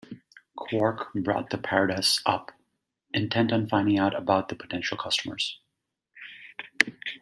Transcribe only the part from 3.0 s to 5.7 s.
intent on finding out about the potential customers.